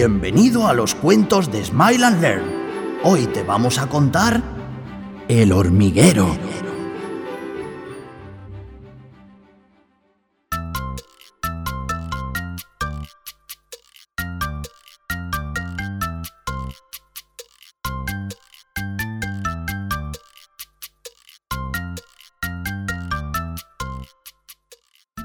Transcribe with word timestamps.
Bienvenido 0.00 0.66
a 0.66 0.72
los 0.72 0.94
cuentos 0.94 1.52
de 1.52 1.62
Smile 1.62 2.06
and 2.06 2.22
Learn. 2.22 2.44
Hoy 3.04 3.26
te 3.26 3.42
vamos 3.42 3.78
a 3.78 3.86
contar 3.86 4.42
El 5.28 5.52
hormiguero. 5.52 6.38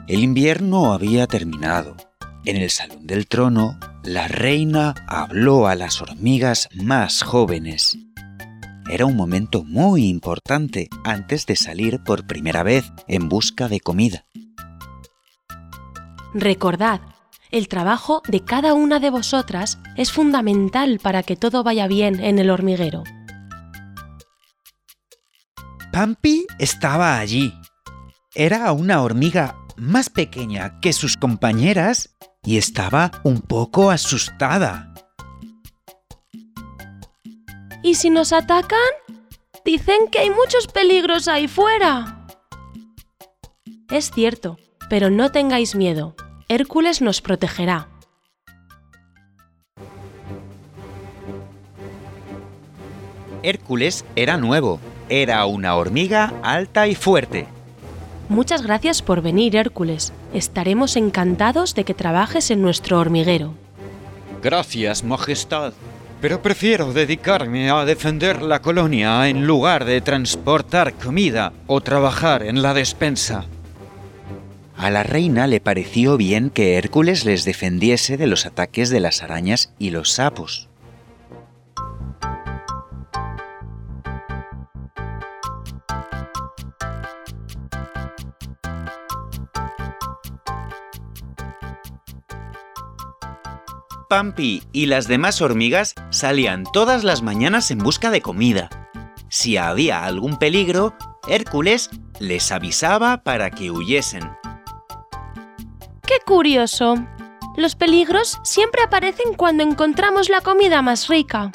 El 0.06 0.20
invierno 0.20 0.92
había 0.92 1.28
terminado. 1.28 1.96
En 2.44 2.58
el 2.58 2.70
salón 2.70 3.08
del 3.08 3.26
trono, 3.28 3.80
la 4.06 4.28
reina 4.28 4.94
habló 5.08 5.68
a 5.68 5.76
las 5.76 6.02
hormigas 6.02 6.70
más 6.76 7.24
jóvenes. 7.24 7.98
Era 8.88 9.06
un 9.06 9.16
momento 9.16 9.64
muy 9.64 10.08
importante 10.08 10.90
antes 11.04 11.48
de 11.48 11.56
salir 11.56 12.04
por 12.04 12.28
primera 12.28 12.62
vez 12.62 12.86
en 13.08 13.30
busca 13.30 13.68
de 13.68 13.80
comida. 13.80 14.26
Recordad, 16.36 17.02
el 17.50 17.68
trabajo 17.68 18.22
de 18.28 18.44
cada 18.44 18.74
una 18.76 19.00
de 19.00 19.10
vosotras 19.10 19.80
es 19.96 20.12
fundamental 20.12 21.00
para 21.02 21.24
que 21.24 21.36
todo 21.36 21.64
vaya 21.64 21.88
bien 21.88 22.20
en 22.20 22.38
el 22.38 22.52
hormiguero. 22.52 23.04
Pampi 25.92 26.46
estaba 26.60 27.18
allí. 27.18 27.54
Era 28.36 28.72
una 28.72 29.02
hormiga 29.02 29.56
más 29.78 30.10
pequeña 30.10 30.80
que 30.80 30.94
sus 30.94 31.18
compañeras 31.18 32.15
y 32.46 32.58
estaba 32.58 33.12
un 33.24 33.42
poco 33.42 33.90
asustada. 33.90 34.94
¿Y 37.82 37.96
si 37.96 38.10
nos 38.10 38.34
atacan? 38.34 38.80
Dicen 39.64 40.08
que 40.12 40.20
hay 40.20 40.30
muchos 40.30 40.68
peligros 40.68 41.28
ahí 41.28 41.48
fuera. 41.48 42.28
Es 43.90 44.12
cierto, 44.12 44.58
pero 44.90 45.10
no 45.10 45.32
tengáis 45.32 45.76
miedo. 45.76 46.16
Hércules 46.48 47.02
nos 47.02 47.22
protegerá. 47.22 47.90
Hércules 53.44 54.06
era 54.16 54.38
nuevo. 54.38 54.80
Era 55.10 55.46
una 55.46 55.76
hormiga 55.76 56.34
alta 56.42 56.88
y 56.88 56.96
fuerte. 56.96 57.48
Muchas 58.30 58.64
gracias 58.64 59.02
por 59.02 59.22
venir, 59.22 59.56
Hércules. 59.56 60.12
Estaremos 60.34 60.96
encantados 60.96 61.76
de 61.76 61.84
que 61.84 61.94
trabajes 61.94 62.50
en 62.50 62.62
nuestro 62.62 63.00
hormiguero. 63.00 63.54
Gracias, 64.42 65.04
Majestad. 65.04 65.74
Pero 66.22 66.42
prefiero 66.42 66.92
dedicarme 66.92 67.70
a 67.70 67.86
defender 67.86 68.42
la 68.42 68.62
colonia 68.62 69.28
en 69.30 69.46
lugar 69.46 69.86
de 69.86 70.02
transportar 70.02 70.94
comida 70.94 71.54
o 71.68 71.82
trabajar 71.82 72.42
en 72.42 72.62
la 72.62 72.74
despensa. 72.74 73.46
A 74.78 74.90
la 74.90 75.04
reina 75.04 75.46
le 75.48 75.62
pareció 75.62 76.18
bien 76.18 76.50
que 76.50 76.78
Hércules 76.78 77.26
les 77.26 77.46
defendiese 77.46 78.18
de 78.18 78.28
los 78.28 78.46
ataques 78.46 78.90
de 78.90 79.00
las 79.00 79.24
arañas 79.24 79.72
y 79.78 79.92
los 79.92 80.12
sapos. 80.12 80.68
Pampi 94.16 94.64
y 94.72 94.86
las 94.86 95.10
demás 95.10 95.42
hormigas 95.42 95.94
salían 96.10 96.64
todas 96.72 97.04
las 97.04 97.22
mañanas 97.22 97.70
en 97.70 97.80
busca 97.80 98.12
de 98.12 98.22
comida. 98.22 98.70
Si 99.28 99.58
había 99.58 100.06
algún 100.06 100.38
peligro, 100.38 100.96
Hércules 101.28 101.90
les 102.22 102.50
avisaba 102.54 103.24
para 103.24 103.52
que 103.52 103.72
huyesen. 103.72 104.24
¡Qué 106.08 106.14
curioso! 106.26 106.96
Los 107.58 107.76
peligros 107.76 108.40
siempre 108.46 108.84
aparecen 108.84 109.34
cuando 109.34 109.64
encontramos 109.64 110.30
la 110.30 110.40
comida 110.40 110.82
más 110.82 111.10
rica. 111.10 111.52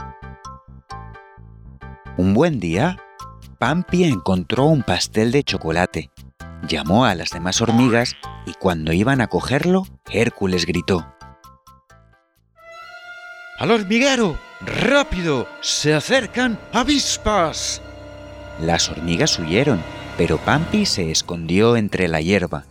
Un 2.19 2.35
buen 2.35 2.61
día, 2.61 2.99
Pampi 3.59 4.05
encontró 4.05 4.67
un 4.67 4.83
pastel 4.83 5.33
de 5.33 5.45
chocolate. 5.45 6.11
Llamó 6.69 7.07
a 7.07 7.15
las 7.15 7.31
demás 7.31 7.63
hormigas 7.63 8.17
y 8.45 8.53
cuando 8.53 8.93
iban 8.93 9.23
a 9.23 9.29
cogerlo, 9.29 9.87
Hércules 10.11 10.67
gritó. 10.67 11.07
¡Al 13.61 13.73
hormiguero! 13.73 14.39
¡Rápido! 14.63 15.47
¡Se 15.61 15.93
acercan 15.93 16.59
avispas! 16.73 17.83
Las 18.59 18.89
hormigas 18.89 19.39
huyeron, 19.39 19.83
pero 20.17 20.39
Pampi 20.39 20.87
se 20.87 21.11
escondió 21.11 21.77
entre 21.77 22.09
la 22.09 22.23
hierba. 22.23 22.65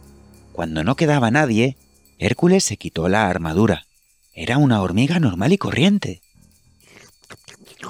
Cuando 0.52 0.84
no 0.84 0.96
quedaba 0.96 1.30
nadie, 1.30 1.78
Hércules 2.18 2.64
se 2.64 2.78
quitó 2.78 3.08
la 3.08 3.30
armadura. 3.30 3.86
Era 4.34 4.58
una 4.58 4.82
hormiga 4.82 5.20
normal 5.20 5.54
y 5.54 5.60
corriente. 5.60 6.24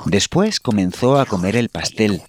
Después 0.03 0.59
comenzó 0.59 1.21
a 1.21 1.25
comer 1.25 1.55
el 1.55 1.69
pastel. 1.69 2.21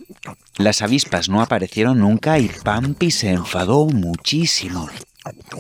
Las 0.57 0.83
avispas 0.83 1.29
no 1.29 1.43
aparecieron 1.43 1.99
nunca 1.99 2.39
y 2.39 2.49
Pampi 2.49 3.11
se 3.11 3.31
enfadó 3.31 3.87
muchísimo. 3.87 4.89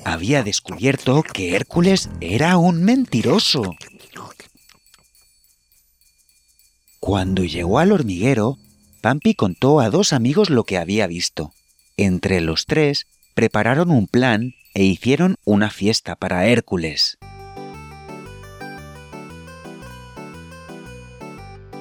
Había 0.04 0.44
descubierto 0.44 1.24
que 1.24 1.56
Hércules 1.56 2.10
era 2.20 2.58
un 2.58 2.84
mentiroso. 2.84 3.74
Cuando 7.00 7.44
llegó 7.44 7.78
al 7.78 7.92
hormiguero, 7.92 8.58
Pampi 9.00 9.34
contó 9.34 9.80
a 9.80 9.88
dos 9.88 10.12
amigos 10.12 10.50
lo 10.50 10.64
que 10.64 10.76
había 10.76 11.06
visto. 11.06 11.52
Entre 11.96 12.42
los 12.42 12.66
tres, 12.66 13.06
prepararon 13.34 13.90
un 13.90 14.06
plan 14.06 14.52
e 14.74 14.84
hicieron 14.84 15.36
una 15.44 15.70
fiesta 15.70 16.14
para 16.14 16.44
Hércules. 16.44 17.16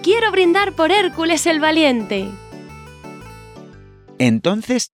Quiero 0.01 0.31
brindar 0.31 0.73
por 0.73 0.91
Hércules 0.91 1.45
el 1.47 1.59
valiente. 1.59 2.29
Entonces 4.17 4.93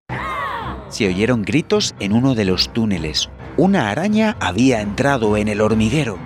se 0.90 1.08
oyeron 1.08 1.44
gritos 1.44 1.94
en 2.00 2.14
uno 2.14 2.34
de 2.34 2.46
los 2.46 2.74
túneles. 2.74 3.30
Una 3.58 3.92
araña 3.92 4.36
había 4.40 4.82
entrado 4.82 5.38
en 5.38 5.50
el 5.50 5.62
hormiguero. 5.62 6.18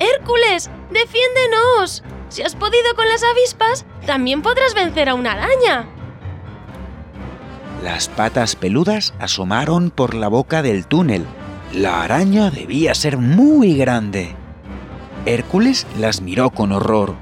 ¡Hércules! 0.00 0.68
¡Defiéndenos! 0.90 2.02
Si 2.28 2.42
has 2.42 2.54
podido 2.56 2.94
con 2.96 3.08
las 3.08 3.22
avispas, 3.22 3.84
también 4.06 4.42
podrás 4.42 4.74
vencer 4.74 5.08
a 5.08 5.14
una 5.14 5.32
araña. 5.32 5.86
Las 7.82 8.08
patas 8.08 8.56
peludas 8.56 9.14
asomaron 9.18 9.90
por 9.90 10.14
la 10.14 10.28
boca 10.28 10.62
del 10.62 10.86
túnel. 10.86 11.24
La 11.72 12.02
araña 12.02 12.50
debía 12.50 12.94
ser 12.94 13.18
muy 13.18 13.76
grande. 13.76 14.34
Hércules 15.26 15.86
las 15.98 16.20
miró 16.20 16.50
con 16.50 16.72
horror. 16.72 17.14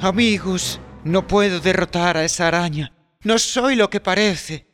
Amigos, 0.00 0.80
no 1.02 1.26
puedo 1.26 1.60
derrotar 1.60 2.16
a 2.16 2.24
esa 2.24 2.48
araña. 2.48 2.92
No 3.22 3.38
soy 3.38 3.74
lo 3.74 3.88
que 3.88 4.00
parece. 4.00 4.66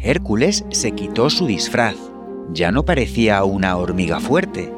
Hércules 0.00 0.64
se 0.70 0.92
quitó 0.92 1.30
su 1.30 1.46
disfraz. 1.46 1.94
Ya 2.52 2.72
no 2.72 2.84
parecía 2.84 3.44
una 3.44 3.76
hormiga 3.76 4.18
fuerte. 4.18 4.72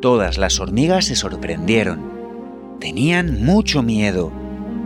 Todas 0.00 0.38
las 0.38 0.60
hormigas 0.60 1.04
se 1.06 1.14
sorprendieron. 1.14 2.78
Tenían 2.80 3.44
mucho 3.44 3.82
miedo. 3.82 4.32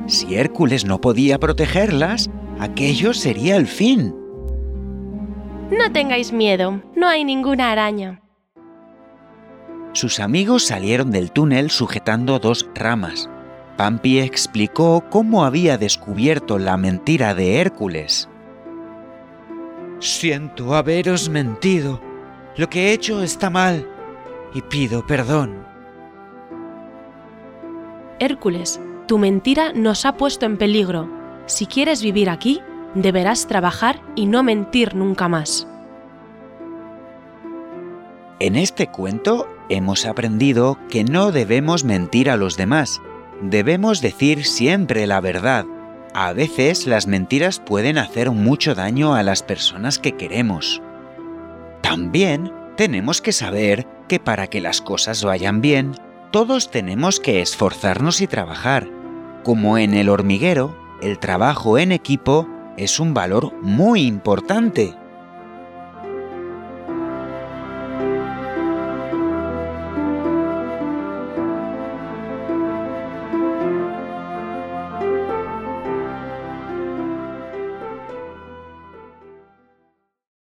Si 0.09 0.35
Hércules 0.35 0.85
no 0.85 1.01
podía 1.01 1.39
protegerlas, 1.39 2.31
aquello 2.59 3.15
sería 3.15 3.57
el 3.57 3.69
fin. 3.69 4.15
No 5.71 5.93
tengáis 5.93 6.33
miedo, 6.33 6.83
no 6.97 7.09
hay 7.09 7.25
ninguna 7.25 7.71
araña. 7.71 8.21
Sus 9.93 10.19
amigos 10.19 10.65
salieron 10.67 11.13
del 11.13 11.31
túnel 11.31 11.71
sujetando 11.71 12.41
dos 12.41 12.69
ramas. 12.75 13.31
Pampi 13.77 14.19
explicó 14.19 15.05
cómo 15.11 15.45
había 15.45 15.79
descubierto 15.79 16.59
la 16.59 16.77
mentira 16.77 17.35
de 17.35 17.61
Hércules. 17.61 18.29
Siento 20.01 20.75
haberos 20.75 21.29
mentido. 21.29 22.01
Lo 22.57 22.69
que 22.69 22.89
he 22.89 22.93
hecho 22.93 23.23
está 23.23 23.51
mal 23.51 23.94
y 24.55 24.63
pido 24.63 25.07
perdón. 25.07 25.67
Hércules, 28.21 28.81
tu 29.07 29.19
mentira 29.19 29.73
nos 29.75 30.07
ha 30.07 30.17
puesto 30.17 30.47
en 30.47 30.57
peligro. 30.57 31.11
Si 31.47 31.67
quieres 31.67 32.03
vivir 32.03 32.31
aquí, 32.31 32.63
deberás 32.95 33.47
trabajar 33.47 34.01
y 34.15 34.27
no 34.27 34.43
mentir 34.43 34.95
nunca 34.95 35.29
más. 35.29 35.67
En 38.41 38.57
este 38.57 38.87
cuento 38.89 39.49
hemos 39.69 40.07
aprendido 40.07 40.79
que 40.89 41.05
no 41.05 41.33
debemos 41.33 41.85
mentir 41.85 42.31
a 42.31 42.37
los 42.37 42.57
demás. 42.57 43.01
Debemos 43.43 44.01
decir 44.01 44.45
siempre 44.45 45.07
la 45.07 45.21
verdad. 45.21 45.67
A 46.15 46.33
veces 46.33 46.87
las 46.87 47.07
mentiras 47.07 47.59
pueden 47.59 47.99
hacer 47.99 48.31
mucho 48.31 48.75
daño 48.75 49.15
a 49.15 49.23
las 49.23 49.43
personas 49.43 49.99
que 49.99 50.13
queremos. 50.13 50.81
También 51.81 52.53
tenemos 52.77 53.21
que 53.21 53.33
saber 53.33 53.87
que 54.09 54.21
para 54.21 54.47
que 54.49 54.61
las 54.61 54.81
cosas 54.81 55.25
vayan 55.25 55.61
bien, 55.61 55.95
todos 56.31 56.71
tenemos 56.71 57.21
que 57.21 57.41
esforzarnos 57.41 58.21
y 58.21 58.27
trabajar. 58.27 58.89
Como 59.45 59.79
en 59.79 59.95
el 59.95 60.09
hormiguero, 60.09 60.77
el 61.03 61.19
trabajo 61.19 61.79
en 61.79 61.93
equipo 61.93 62.49
es 62.77 62.99
un 62.99 63.15
valor 63.15 63.53
muy 63.63 64.03
importante. 64.03 64.95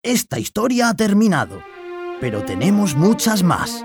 Esta 0.02 0.38
historia 0.40 0.88
ha 0.88 0.94
terminado, 0.94 1.62
pero 2.20 2.44
tenemos 2.44 2.94
muchas 2.94 3.42
más. 3.42 3.84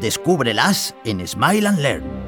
Descúbrelas 0.00 0.94
en 1.04 1.26
Smile 1.26 1.68
and 1.68 1.78
Learn. 1.78 2.23